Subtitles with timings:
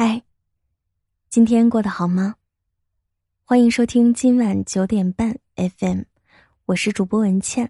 [0.00, 0.22] 嗨，
[1.28, 2.36] 今天过得好吗？
[3.44, 6.02] 欢迎收听今晚九点半 FM，
[6.66, 7.68] 我是主播文倩。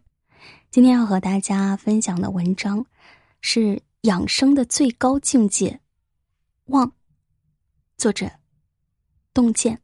[0.70, 2.84] 今天要和大家分享的文章
[3.40, 5.80] 是养生的最高境界——
[6.68, 6.92] 望。
[7.96, 8.30] 作者：
[9.32, 9.80] 洞见。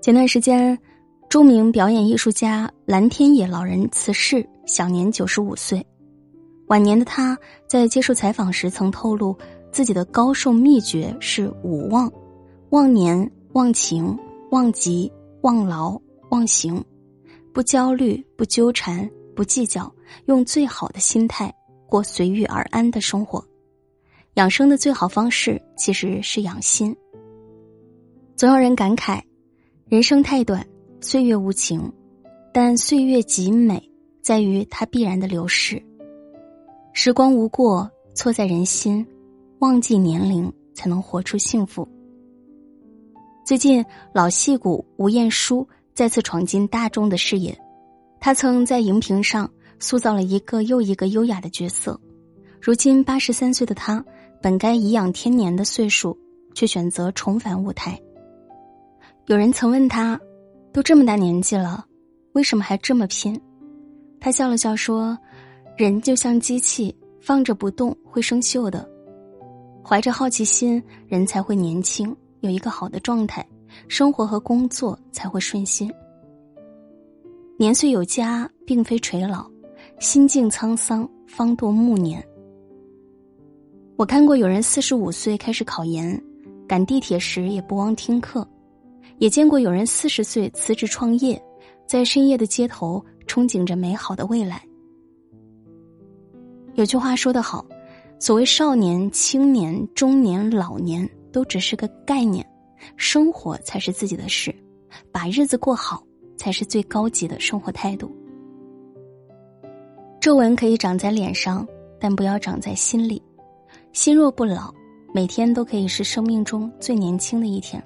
[0.00, 0.78] 前段时间，
[1.28, 5.86] 著名表演艺术家蓝天野老人辞世，享年九十五岁。
[6.66, 9.36] 晚年的他在接受采访时曾透露，
[9.70, 12.10] 自己的高寿秘诀是五忘：
[12.70, 14.18] 忘年、忘情、
[14.50, 15.10] 忘疾、
[15.42, 16.82] 忘劳、忘形。
[17.52, 19.92] 不焦虑，不纠缠，不计较，
[20.26, 21.52] 用最好的心态
[21.86, 23.44] 过随遇而安的生活。
[24.34, 26.96] 养生的最好方式其实是养心。
[28.34, 29.20] 总有人感慨，
[29.86, 30.66] 人生太短，
[31.02, 31.92] 岁月无情，
[32.54, 33.82] 但岁月极美，
[34.22, 35.82] 在于它必然的流逝。
[36.94, 39.06] 时光无过，错在人心。
[39.60, 41.88] 忘记年龄，才能活出幸福。
[43.46, 47.58] 最近，老戏骨吴彦姝再次闯进大众的视野。
[48.20, 51.98] 他曾在荧屏上塑造了一个又一个优雅的角色。
[52.60, 54.04] 如今八十三岁的他，
[54.42, 56.16] 本该颐养天年的岁数，
[56.54, 57.98] 却选择重返舞台。
[59.26, 60.20] 有人曾问他
[60.74, 61.86] ：“都这么大年纪了，
[62.32, 63.40] 为什么还这么拼？”
[64.20, 65.16] 他笑了笑说。
[65.82, 68.88] 人就像机器，放着不动会生锈的。
[69.84, 73.44] 怀着好奇心，人才会年轻，有一个好的状态，
[73.88, 75.92] 生活和工作才会顺心。
[77.58, 79.44] 年岁有加，并非垂老，
[79.98, 82.24] 心境沧桑，方度暮年。
[83.96, 86.16] 我看过有人四十五岁开始考研，
[86.68, 88.46] 赶地铁时也不忘听课；
[89.18, 91.42] 也见过有人四十岁辞职创业，
[91.88, 94.64] 在深夜的街头憧憬着美好的未来。
[96.74, 97.64] 有句话说得好，
[98.18, 102.46] 所谓少年、青年、中年、老年，都只是个概念，
[102.96, 104.54] 生活才是自己的事，
[105.10, 106.02] 把日子过好
[106.36, 108.10] 才是最高级的生活态度。
[110.18, 111.66] 皱纹可以长在脸上，
[112.00, 113.22] 但不要长在心里。
[113.92, 114.72] 心若不老，
[115.12, 117.82] 每天都可以是生命中最年轻的一天。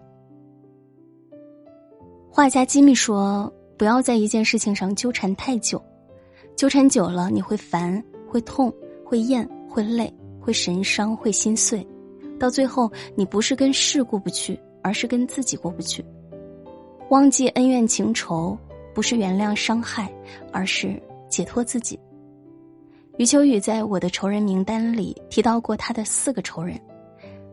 [2.31, 5.83] 画家吉米说：“不要在一件事情上纠缠太久，
[6.55, 8.73] 纠缠久了你会烦。”会痛，
[9.05, 11.87] 会厌，会累，会神伤，会心碎，
[12.39, 16.05] 到最后，你不是跟事过不去，而是跟自己过不去。
[17.11, 18.59] 忘记恩怨情仇，
[18.93, 20.13] 不是原谅伤害，
[20.53, 21.99] 而是解脱自己。
[23.17, 26.79] 余秋雨在我的仇人名单里提到过他的四个仇人，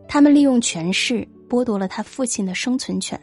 [0.07, 3.19] 他们利用权势剥夺了他父亲的生存权，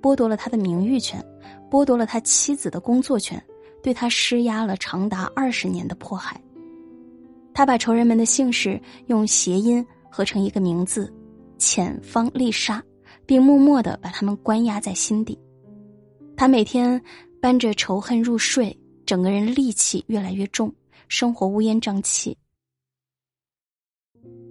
[0.00, 1.22] 剥夺了他的名誉权，
[1.70, 3.42] 剥夺了他妻子的工作权，
[3.82, 6.40] 对他施压了长达二十年的迫害。
[7.54, 11.12] 他把仇人们的姓氏用谐音合成一个名字
[11.58, 12.82] “浅方丽莎”，
[13.26, 15.38] 并默默的把他们关押在心底。
[16.36, 17.00] 他每天
[17.40, 20.74] 搬着仇恨入睡，整个人戾气越来越重，
[21.08, 22.36] 生活乌烟瘴气。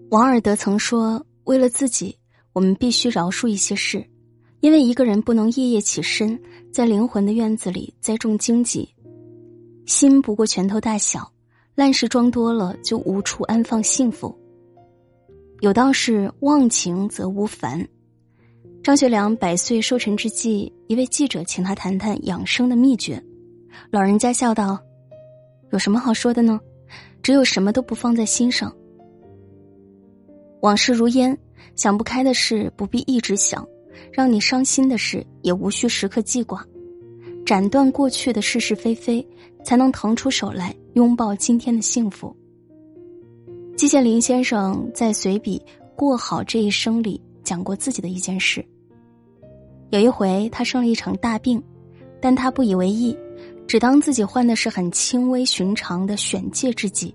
[0.09, 2.15] 王尔德曾说：“为了自己，
[2.53, 4.05] 我们必须饶恕一些事，
[4.59, 6.39] 因为一个人不能夜夜起身，
[6.71, 8.87] 在灵魂的院子里栽种荆棘。
[9.85, 11.29] 心不过拳头大小。”
[11.73, 14.37] 烂事装多了，就无处安放幸福。
[15.61, 17.87] 有道是“忘情则无烦”。
[18.83, 23.23] 张学良百岁寿辰之际，一位记者请他谈谈养生的秘诀。
[23.89, 24.77] 老人家笑道
[25.71, 26.59] ：“有什么好说的呢？
[27.23, 28.75] 只有什么都不放在心上。
[30.61, 31.37] 往事如烟，
[31.75, 33.65] 想不开的事不必一直想，
[34.11, 36.65] 让你伤心的事也无需时刻记挂。
[37.45, 39.25] 斩断过去的是是非非，
[39.63, 42.35] 才能腾出手来。”拥抱今天的幸福。
[43.77, 45.57] 季羡林先生在随笔
[45.95, 48.63] 《过好这一生》里讲过自己的一件事。
[49.89, 51.63] 有一回，他生了一场大病，
[52.19, 53.17] 但他不以为意，
[53.65, 57.13] 只当自己患的是很轻微寻常的选疥之疾。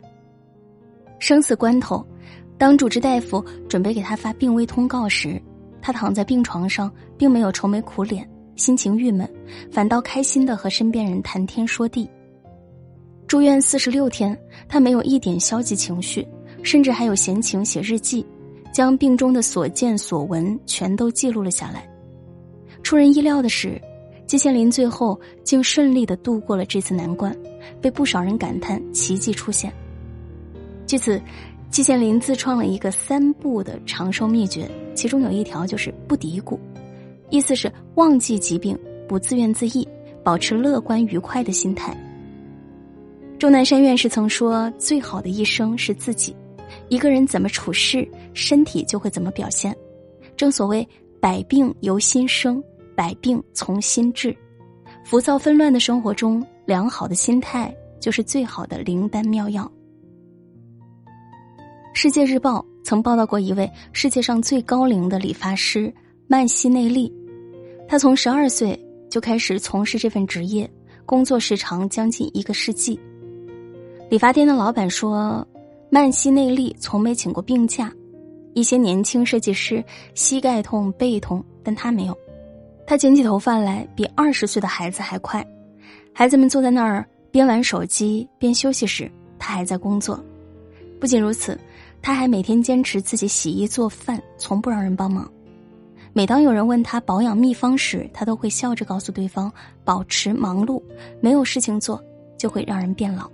[1.18, 2.02] 生死关头，
[2.56, 5.40] 当主治大夫准备给他发病危通告时，
[5.82, 8.26] 他躺在病床上，并没有愁眉苦脸、
[8.56, 9.30] 心情郁闷，
[9.70, 12.08] 反倒开心的和身边人谈天说地。
[13.26, 14.38] 住院四十六天，
[14.68, 16.26] 他没有一点消极情绪，
[16.62, 18.24] 甚至还有闲情写日记，
[18.72, 21.88] 将病中的所见所闻全都记录了下来。
[22.84, 23.80] 出人意料的是，
[24.26, 27.36] 季羡林最后竟顺利的度过了这次难关，
[27.80, 29.72] 被不少人感叹奇迹出现。
[30.86, 31.20] 据此，
[31.68, 36.56] 季羡林自创了一个三不的长寿秘诀，其中有一条就是不嘀咕，
[37.30, 39.84] 意思是忘记疾病，不自怨自艾，
[40.22, 41.92] 保持乐观愉快的心态。
[43.38, 46.34] 钟南山院士曾说：“最好的一生是自己。”
[46.88, 49.76] 一个人怎么处事，身体就会怎么表现。
[50.36, 50.86] 正所谓
[51.20, 52.62] “百病由心生，
[52.94, 54.34] 百病从心治”。
[55.04, 59.70] 浮躁纷乱的生活中，良好的心态就是最好的灵丹妙药。
[61.92, 65.92] 世界日报曾报道过一位世界上最高龄的理发师
[66.26, 67.12] 曼西内利，
[67.86, 68.78] 他从十二岁
[69.10, 70.68] 就开始从事这份职业，
[71.04, 72.98] 工作时长将近一个世纪。
[74.08, 75.44] 理发店的老板说，
[75.90, 77.92] 曼西内利从没请过病假。
[78.54, 82.16] 一些年轻设计师膝盖痛、背痛，但他没有。
[82.86, 85.44] 他剪起头发来比二十岁的孩子还快，
[86.12, 89.10] 孩子们坐在那儿边玩手机边休息时，
[89.40, 90.18] 他还在工作。
[91.00, 91.58] 不仅如此，
[92.00, 95.28] 他还每天坚持自己洗衣做饭，从不让人帮忙。
[96.12, 99.52] 每当有人问他保养秘方时，他都会笑着告诉对方：
[99.84, 100.80] 保持忙碌，
[101.20, 102.00] 没有事情做
[102.38, 103.28] 就会让人变老。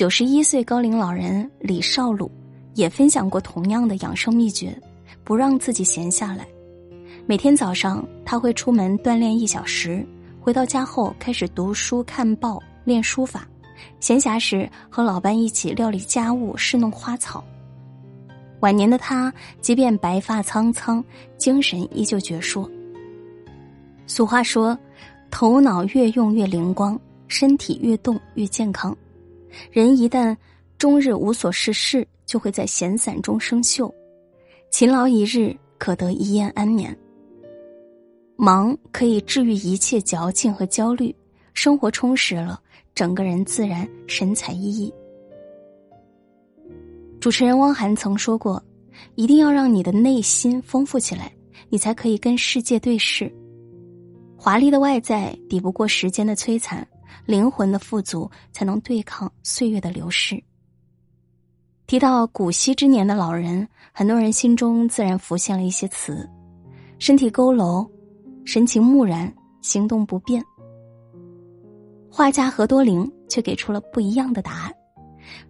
[0.00, 2.30] 九十一岁高龄老人李少鲁
[2.72, 4.74] 也分享过同样的养生秘诀：
[5.24, 6.48] 不让自己闲下来。
[7.26, 10.02] 每天早上，他会出门锻炼一小时，
[10.40, 13.46] 回到家后开始读书、看报、练书法。
[14.00, 17.44] 闲暇时和老伴一起料理家务、侍弄花草。
[18.60, 19.30] 晚年的他，
[19.60, 21.04] 即便白发苍苍，
[21.36, 22.66] 精神依旧矍铄。
[24.06, 24.78] 俗话说
[25.30, 26.98] ：“头脑越用越灵光，
[27.28, 28.96] 身体越动越健康。”
[29.70, 30.36] 人一旦
[30.78, 33.92] 终日无所事事，就会在闲散中生锈。
[34.70, 36.96] 勤劳一日，可得一夜安眠。
[38.36, 41.14] 忙可以治愈一切矫情和焦虑，
[41.52, 42.60] 生活充实了，
[42.94, 44.92] 整个人自然神采奕奕。
[47.20, 48.62] 主持人汪涵曾说过
[49.14, 51.30] ：“一定要让你的内心丰富起来，
[51.68, 53.30] 你才可以跟世界对视。
[54.38, 56.86] 华丽的外在抵不过时间的摧残，
[57.26, 60.42] 灵魂的富足才能对抗岁月的流逝。”
[61.86, 66.28] 提到古稀之年的老人，很多人心中自然浮现了一些词：
[66.98, 67.88] 身体佝偻。
[68.42, 70.42] 神情木然，行动不便。
[72.10, 74.74] 画家何多灵却给出了不一样的答案。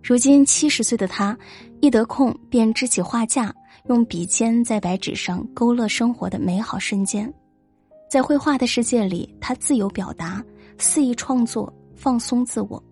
[0.02, 1.38] 如今七十岁的他，
[1.80, 3.54] 一得空便支起画架，
[3.86, 7.32] 用笔尖在白纸上勾勒生活的美好瞬间。
[8.10, 10.44] 在绘画的世界里，他自由表达，
[10.80, 12.82] 肆意创作，放松自我。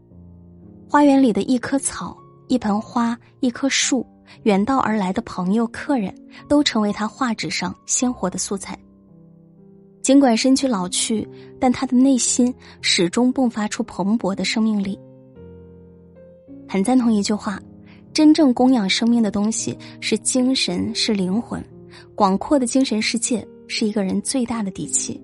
[0.88, 4.06] 花园里的一棵草、一盆花、一棵树，
[4.43, 6.14] 远道而来的朋友、客人，
[6.49, 8.79] 都成为他画纸上鲜活的素材。
[10.02, 11.29] 尽管身躯老去，
[11.61, 14.99] 但他的内心始终迸发出蓬勃的生命力。
[16.67, 17.61] 很赞同一句话：
[18.14, 21.62] 真正供养生命的东西是精神，是灵魂。
[22.14, 25.23] 广阔的精神世界是一个人最大的底气。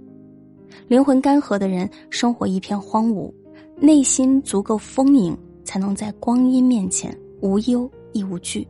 [0.88, 3.32] 灵魂干涸的人，生活一片荒芜；
[3.76, 8.66] 内心足够丰盈，才能在光阴面前无忧亦无惧。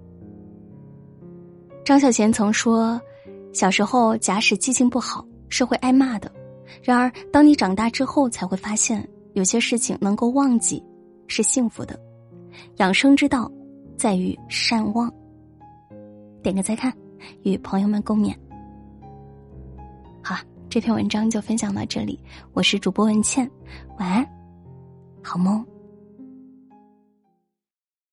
[1.85, 3.01] 张小娴曾说
[3.53, 6.29] ：“小时候，假使记性不好。”是会挨骂的，
[6.83, 10.83] 然而当你长大之后，才会发现有些事情能够忘记
[11.29, 11.97] 是幸福的。
[12.79, 13.49] 养生之道
[13.97, 15.13] 在于善忘。
[16.43, 16.93] 点个再看，
[17.45, 18.35] 与朋友们共勉。
[20.21, 20.35] 好，
[20.75, 22.19] 这篇文章就分享到这里，
[22.53, 23.49] 我是主播文倩，
[23.97, 24.29] 晚安，
[25.23, 25.65] 好梦。